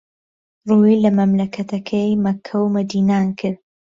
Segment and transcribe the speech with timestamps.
[0.67, 3.57] ڕووی له مەملهکهتهکهی مهککه و مەدینان دهکرد